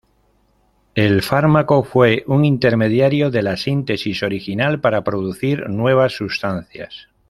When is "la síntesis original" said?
3.43-4.81